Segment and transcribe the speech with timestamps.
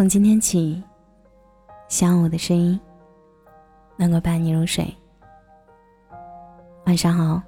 [0.00, 0.82] 从今天起，
[1.88, 2.80] 希望我的声音
[3.98, 4.90] 能够伴你入睡。
[6.86, 7.42] 晚上好，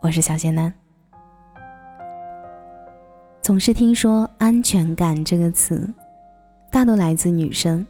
[0.00, 0.72] 我是小仙男。
[3.42, 5.92] 总是听说“安全感”这个词，
[6.70, 7.84] 大多来自女生。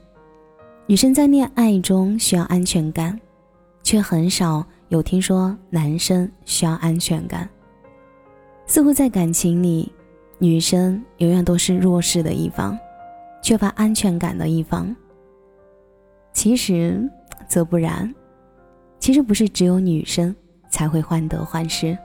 [0.87, 3.21] 女生在恋爱中需要安全感，
[3.83, 7.47] 却很少有听说男生需要安全感。
[8.65, 9.93] 似乎在感情里，
[10.39, 12.79] 女生永远都是弱势的一方，
[13.45, 14.97] 缺乏安全感的一方。
[16.33, 17.07] 其实
[17.47, 18.13] 则不然，
[18.99, 20.35] 其实不是只有女生
[20.71, 21.97] 才会患得患失，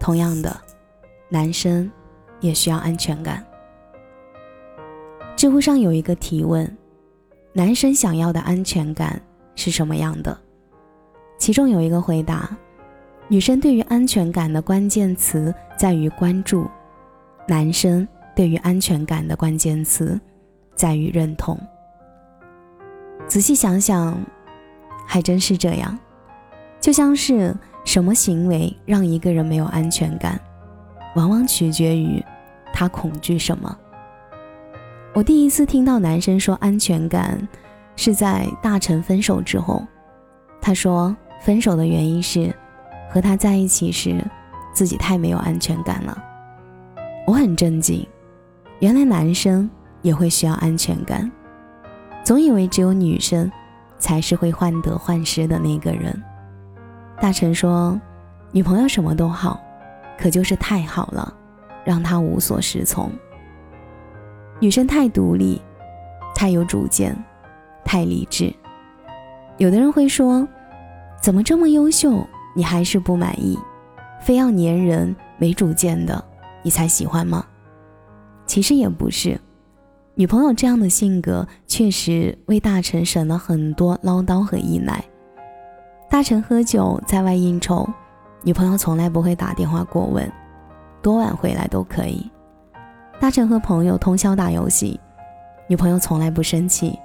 [0.00, 0.58] 同样的，
[1.28, 1.90] 男生
[2.40, 3.44] 也需要安全感。
[5.36, 6.66] 知乎上有一个提问：
[7.52, 9.20] 男生想要的安全感
[9.54, 10.34] 是什么样的？
[11.36, 12.56] 其中有一个回答。
[13.28, 16.66] 女生对于安全感的关键词在于关注，
[17.46, 20.18] 男生对于安全感的关键词
[20.74, 21.58] 在于认同。
[23.26, 24.18] 仔细想想，
[25.06, 25.98] 还真是这样。
[26.80, 30.38] 就像是什么行为让一个人没有安全感，
[31.16, 32.22] 往往取决于
[32.72, 33.78] 他恐惧什么。
[35.14, 37.48] 我第一次听到男生说安全感，
[37.96, 39.82] 是在大成分手之后。
[40.60, 42.54] 他说分手的原因是。
[43.10, 44.20] 和他在一起时，
[44.72, 46.20] 自己太没有安全感了。
[47.28, 48.04] 我很震惊，
[48.80, 49.70] 原来男生
[50.04, 51.28] 也会需要安全感。
[52.22, 53.50] 总以为只有女生
[53.98, 56.22] 才是会患得患失的那个人。
[57.20, 57.98] 大成说，
[58.52, 59.60] 女朋友什么都好，
[60.18, 61.34] 可就是太好了，
[61.84, 63.10] 让他无所适从。
[64.60, 65.60] 女生太独立，
[66.34, 67.16] 太有主见，
[67.84, 68.52] 太理智。
[69.56, 70.46] 有的人会说，
[71.20, 72.26] 怎么这么优秀？
[72.54, 73.58] 你还是不满意，
[74.20, 76.24] 非要粘人、没主见的，
[76.62, 77.44] 你才喜欢吗？
[78.46, 79.40] 其实也不是，
[80.16, 85.04] 女朋友这样的性格确实为大成省了很多唠叨和依赖。
[86.08, 87.88] 大成喝酒在外应酬，
[88.42, 90.30] 女朋友从来不会打电话过问，
[91.02, 92.30] 多晚回来都可以。
[93.18, 95.00] 大成和朋友通宵打游戏，
[95.66, 96.96] 女朋友从来不生气，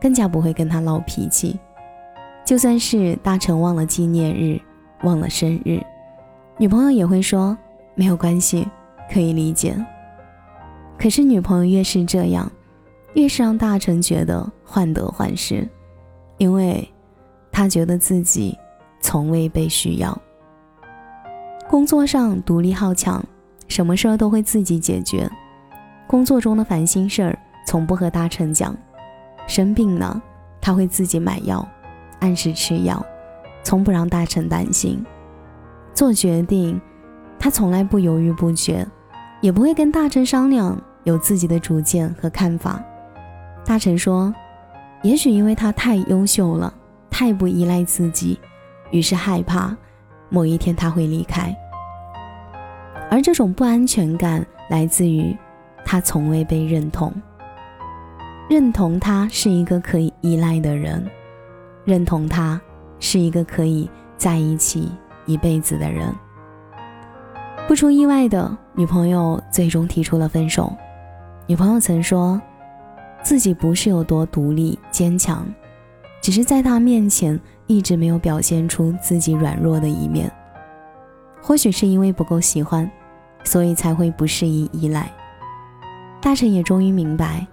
[0.00, 1.58] 更加不会跟他闹脾气。
[2.44, 4.60] 就算是大成忘了纪念日。
[5.02, 5.78] 忘了生日，
[6.56, 7.56] 女朋友也会说
[7.94, 8.66] 没有关系，
[9.12, 9.76] 可以理解。
[10.98, 12.50] 可是女朋友越是这样，
[13.14, 15.66] 越是让大臣觉得患得患失，
[16.38, 16.86] 因为
[17.50, 18.56] 他觉得自己
[19.00, 20.16] 从未被需要。
[21.68, 23.24] 工作上独立好强，
[23.68, 25.30] 什么事儿都会自己解决，
[26.06, 28.76] 工作中的烦心事儿从不和大臣讲。
[29.46, 30.20] 生病了，
[30.60, 31.66] 他会自己买药，
[32.20, 33.04] 按时吃药。
[33.62, 35.04] 从不让大臣担心，
[35.92, 36.80] 做决定，
[37.36, 38.86] 他从来不犹豫不决，
[39.40, 42.80] 也不会跟大臣商量，有自己的主见和看法。
[43.66, 44.32] 大臣说
[45.02, 46.72] ：“也许因为他太优秀了，
[47.10, 48.38] 太不依赖自己，
[48.90, 49.76] 于是害怕
[50.30, 51.54] 某一天他会离开。
[53.10, 55.36] 而这种不安全感来自于
[55.84, 57.12] 他从未被认同，
[58.48, 61.04] 认同他是一个可以依赖的人，
[61.84, 62.60] 认同他。”
[62.98, 64.90] 是一个可以在一起
[65.26, 66.10] 一辈子的人。
[67.68, 70.74] 不出意外的，女朋友最终提出了分手。
[71.46, 72.40] 女朋友曾说，
[73.26, 75.44] 自己不是有多独立坚强，
[76.22, 80.30] 只是在他面前一直没有表现出自己软弱的一面。
[81.42, 82.88] 或许是因为不够喜欢，
[83.42, 85.12] 所以才会不适宜依赖。
[86.22, 87.44] 大臣也终于明白，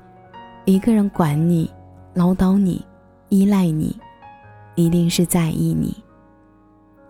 [0.66, 1.67] 一个人管你、
[2.13, 2.85] 唠叨你、
[3.29, 4.00] 依赖你。
[4.75, 5.95] 一定是在意你。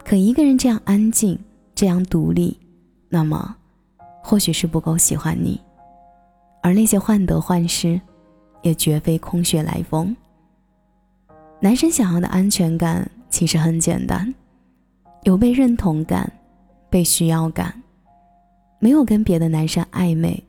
[0.05, 1.37] 可一个人这样安静，
[1.75, 2.57] 这样独立，
[3.09, 3.55] 那么，
[4.21, 5.59] 或许是不够喜欢你。
[6.61, 7.99] 而那些患得患失，
[8.63, 10.15] 也绝非空穴来风。
[11.59, 14.33] 男生想要的安全感其实很简单：
[15.21, 16.31] 有被认同感，
[16.89, 17.83] 被需要感，
[18.79, 20.43] 没有跟别的男生暧昧，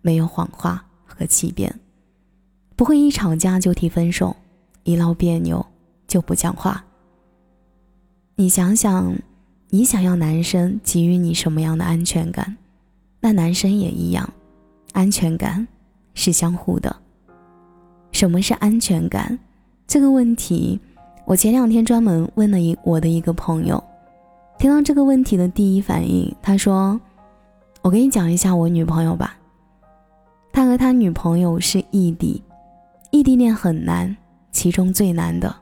[0.00, 1.78] 没有谎话和欺骗，
[2.74, 4.34] 不会一吵架就提分手，
[4.84, 5.64] 一闹别扭。
[6.08, 6.84] 就不讲话。
[8.36, 9.12] 你想想，
[9.70, 12.56] 你想要男生给予你什么样的安全感？
[13.18, 14.32] 那男生也一样，
[14.92, 15.66] 安全感
[16.14, 16.94] 是相互的。
[18.16, 19.38] 什么是安全感？
[19.86, 20.80] 这个问题，
[21.26, 23.82] 我前两天专门问了一我的一个朋友。
[24.58, 26.98] 听到这个问题的第一反应，他说
[27.84, 29.36] ：“我给你讲一下我女朋友吧。
[30.50, 32.42] 他和他女朋友是异地，
[33.10, 34.16] 异地恋很难，
[34.50, 35.54] 其中最难的。”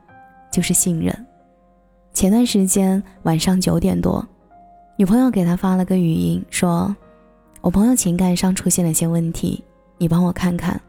[0.53, 1.27] 就是信任。
[2.13, 4.25] 前段时间晚上九点多，
[4.97, 6.95] 女朋友给他发了个语音，说
[7.61, 9.65] ：“我朋友情感上出现了些问题，
[9.99, 10.81] 你帮我看看，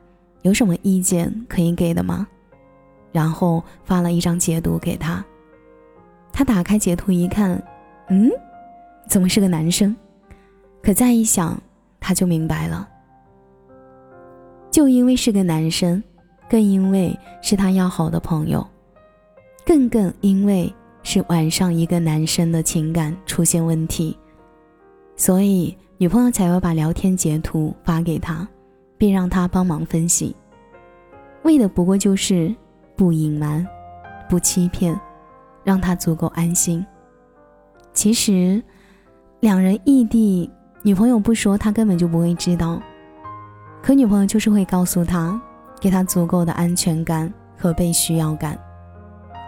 [0.45, 2.27] 有什么意见可以给的吗？
[3.11, 5.25] 然后发了一张截图给他。
[6.31, 7.59] 他打开截图一看，
[8.09, 8.29] 嗯，
[9.09, 9.95] 怎么是个男生？
[10.83, 11.59] 可再一想，
[11.99, 12.87] 他就明白了。
[14.69, 16.03] 就因为是个男生，
[16.47, 18.63] 更因为是他要好的朋友，
[19.65, 20.71] 更更因为
[21.01, 24.15] 是晚上一个男生的情感出现问题，
[25.15, 28.47] 所以女朋友才会把聊天截图发给他，
[28.97, 30.35] 并让他帮忙分析，
[31.43, 32.53] 为的不过就是
[32.95, 33.65] 不隐瞒，
[34.29, 34.99] 不欺骗。
[35.65, 36.85] 让他足够安心。
[37.91, 38.63] 其实，
[39.39, 40.47] 两人异地，
[40.83, 42.79] 女朋友不说，他根本就不会知道。
[43.81, 45.41] 可女朋友就是会告诉他，
[45.81, 48.55] 给他足够的安全感和被需要感。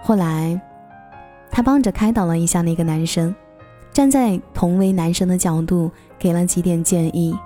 [0.01, 0.59] 后来，
[1.51, 3.35] 他帮着开导了一下那个男生，
[3.93, 7.37] 站在同为男生的角度，给了几点建议。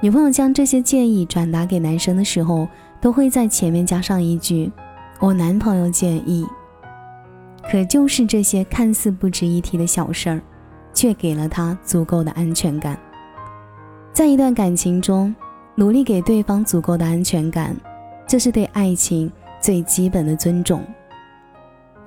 [0.00, 2.68] 女朋友将这些建议转达给男生的时候，
[3.00, 4.70] 都会在前面加上一句
[5.18, 6.46] ：“我男朋友建议。”
[7.68, 10.40] 可就是这些看似不值一提的小事儿，
[10.94, 12.96] 却给了他足够的安全感。
[14.12, 15.34] 在一段感情中，
[15.74, 17.76] 努力给对方足够的安全感，
[18.26, 19.30] 这是对爱情
[19.60, 20.80] 最基本的尊重。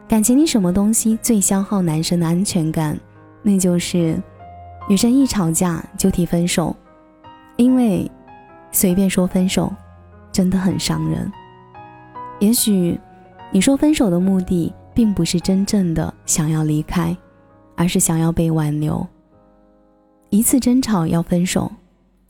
[0.07, 2.97] 感情里什么东西最消耗男生的安全感？
[3.43, 4.17] 那就是
[4.87, 6.75] 女生一吵架就提分手，
[7.57, 8.09] 因为
[8.71, 9.71] 随便说分手
[10.31, 11.31] 真的很伤人。
[12.39, 12.99] 也许
[13.51, 14.73] 你说分手的目的。
[14.93, 17.15] 并不是真正的想要离开，
[17.77, 19.07] 而是想要被挽留。
[20.29, 21.71] 一次争吵要分手，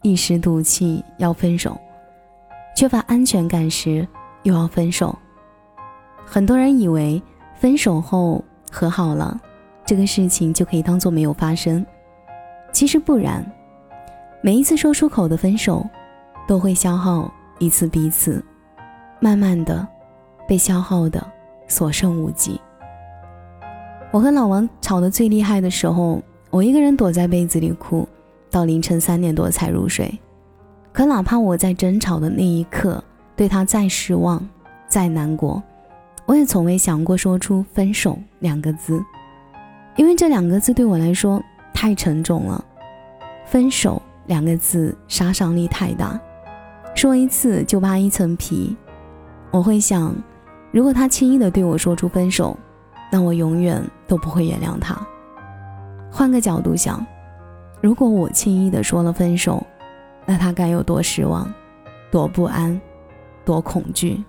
[0.03, 1.75] 一时赌气要分手，
[2.75, 4.07] 缺乏安全感时
[4.43, 5.17] 又要分手。
[6.23, 7.19] 很多人以为
[7.55, 9.41] 分手后和好了，
[9.83, 11.83] 这个事情就可以当做没有发生。
[12.71, 13.43] 其实不然，
[14.41, 15.87] 每一次说出口的分手，
[16.47, 18.43] 都会消耗一次彼此，
[19.19, 19.87] 慢慢的
[20.47, 21.25] 被消耗的。
[21.67, 22.59] 所剩无几。
[24.11, 28.05] 我和老王吵得最厉害的时候，我一个人躲在被子里哭，
[28.49, 30.19] 到凌晨三点多才入睡。
[30.91, 33.01] 可哪怕我在争吵的那一刻
[33.37, 34.45] 对他再失望、
[34.85, 35.63] 再难过，
[36.25, 39.01] 我也从未想过说出“分手”两个字，
[39.95, 41.41] 因为这两个字对我来说
[41.73, 42.61] 太沉重了。
[43.45, 46.19] 分手两个字杀伤力太大，
[46.95, 48.75] 说一次就扒一层皮。
[49.51, 50.15] 我会想。
[50.73, 52.57] 如果他轻易的对我说出分手，
[53.11, 54.97] 那我永远都不会原谅他。
[56.09, 57.05] 换个角度想，
[57.81, 59.61] 如果我轻易的说了分手，
[60.25, 61.53] 那他该有多失望、
[62.09, 62.79] 多不安、
[63.43, 64.23] 多恐惧？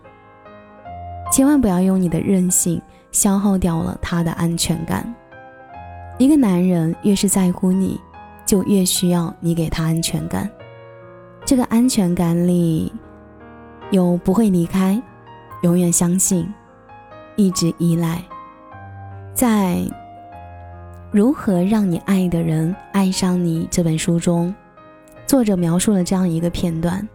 [1.30, 5.14] 千万不要用你的任性消耗掉了他的安全感。
[6.18, 8.00] 一个男人越是在乎你，
[8.52, 10.46] 就越需要你给他安全感。
[11.42, 12.92] 这个安全感里
[13.90, 15.02] 有不会离开。
[15.62, 16.46] 永远相信，
[17.34, 18.22] 一直依赖。
[19.32, 19.76] 在
[21.10, 24.54] 《如何让你爱的人爱上你》这本书中，
[25.24, 27.08] 作者描述了这样一个片段：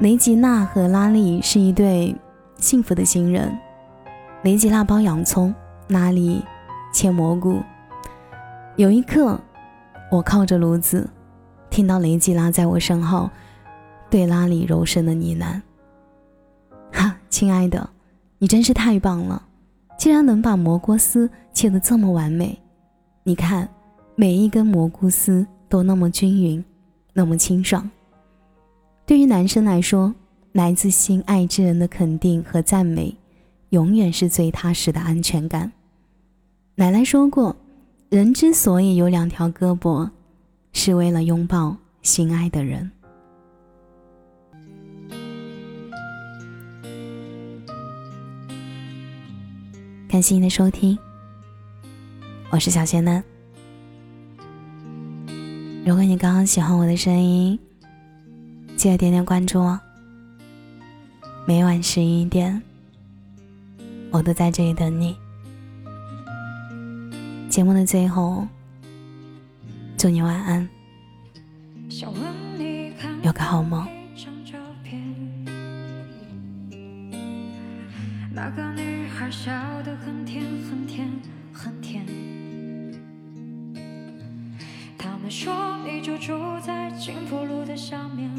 [0.00, 2.12] 雷吉娜和拉力是一对
[2.56, 3.56] 幸福的新人。
[4.42, 5.54] 雷吉娜剥洋葱，
[5.86, 6.42] 拉力
[6.92, 7.62] 切蘑菇。
[8.74, 9.38] 有一刻，
[10.10, 11.08] 我靠着炉子，
[11.68, 13.28] 听到雷吉拉在我身后
[14.08, 15.60] 对拉里柔声的呢喃。
[16.92, 17.90] 哈亲爱的，
[18.38, 19.42] 你真是太棒了！
[19.98, 22.56] 竟然能把蘑菇丝切得这么完美。
[23.24, 23.68] 你看，
[24.14, 26.64] 每一根蘑菇丝都那么均匀，
[27.12, 27.90] 那么清爽。
[29.04, 30.14] 对于男生来说，
[30.52, 33.16] 来自心爱之人的肯定和赞美，
[33.70, 35.72] 永远是最踏实的安全感。
[36.76, 37.56] 奶奶说过，
[38.08, 40.08] 人之所以有两条胳膊，
[40.72, 42.88] 是为了拥抱心爱的人。
[50.08, 50.96] 感谢你的收听，
[52.50, 53.22] 我是小仙男。
[55.84, 57.58] 如果你刚刚喜欢我的声音，
[58.76, 59.80] 记得点点关注哦。
[61.44, 62.62] 每晚十一点，
[64.12, 65.16] 我都在这里等你。
[67.56, 68.46] 节目的最后，
[69.96, 70.68] 祝你晚安，
[73.22, 73.88] 有个好梦。
[78.30, 79.50] 那个女孩笑
[79.84, 81.08] 得很甜很甜
[81.50, 82.04] 很甜。
[84.98, 88.30] 他们说你就住在路的下面。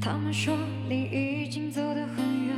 [0.00, 0.56] 他们说
[0.88, 1.02] 你
[1.42, 2.54] 已经走得很远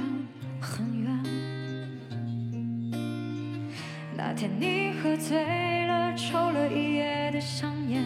[4.23, 8.05] 那天你喝醉了，抽了一夜的香烟。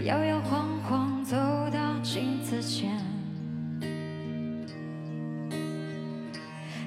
[0.00, 1.36] 摇摇晃晃走
[1.70, 2.90] 到镜子前，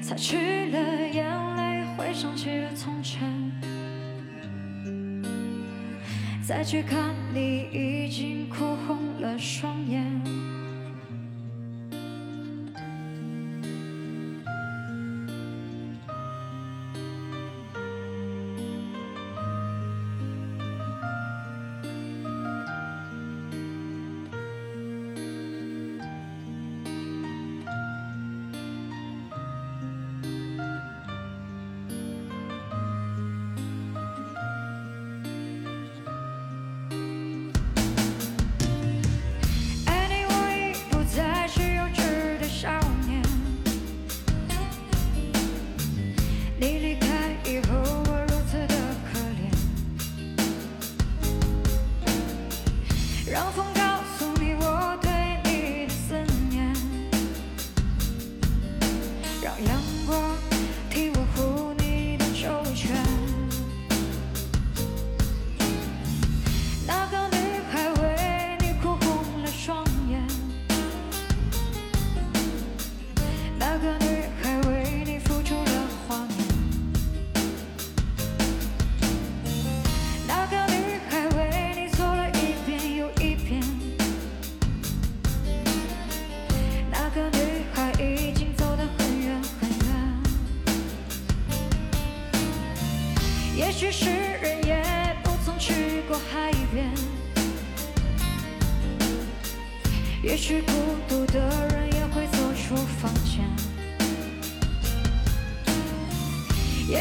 [0.01, 1.24] 擦去了眼
[1.56, 3.29] 泪，回想起了从前，
[6.41, 10.03] 再去看你，已经哭红了双眼。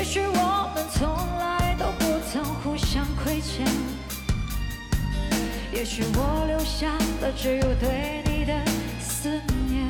[0.08, 1.06] 也许我们从
[1.38, 3.66] 来都不曾互相亏欠，
[5.70, 8.58] 也许我留下的只有对你的
[8.98, 9.28] 思
[9.68, 9.86] 念。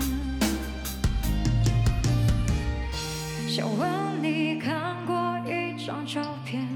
[3.49, 3.89] 想问
[4.21, 5.87] 你看过一？
[5.87, 6.67] 张照片，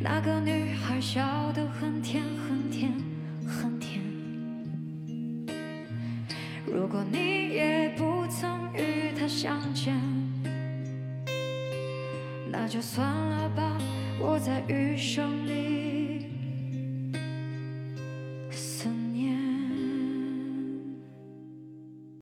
[0.00, 1.20] 那个女孩笑
[1.52, 2.90] 得很甜很甜
[3.46, 4.00] 很甜。
[6.66, 7.18] 如果你
[7.50, 9.94] 也不曾与她相见，
[12.64, 13.76] 那就算了吧，
[14.18, 15.93] 我在余生里。